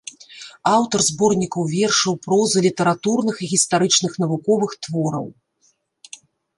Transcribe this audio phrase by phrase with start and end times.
[0.75, 5.33] Аўтар зборнікаў вершаў, прозы, літаратурных і гістарычных навуковых твораў.